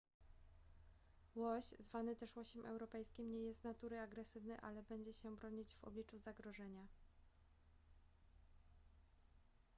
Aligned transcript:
łoś 1.35 1.65
zwany 1.79 2.15
też 2.15 2.35
łosiem 2.35 2.65
europejskim 2.65 3.31
nie 3.31 3.39
jest 3.39 3.61
z 3.61 3.63
natury 3.63 3.99
agresywny 3.99 4.61
ale 4.61 4.83
będzie 4.83 5.13
się 5.13 5.35
bronić 5.35 5.75
w 5.75 5.83
obliczu 5.83 6.19
zagrożenia 6.19 6.87